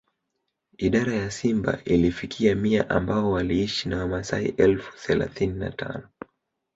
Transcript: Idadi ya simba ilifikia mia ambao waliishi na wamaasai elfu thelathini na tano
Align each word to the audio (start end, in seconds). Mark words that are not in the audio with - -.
Idadi 0.77 1.15
ya 1.17 1.31
simba 1.31 1.79
ilifikia 1.85 2.55
mia 2.55 2.89
ambao 2.89 3.31
waliishi 3.31 3.89
na 3.89 3.99
wamaasai 3.99 4.45
elfu 4.45 4.93
thelathini 4.97 5.53
na 5.59 5.71
tano 5.71 6.09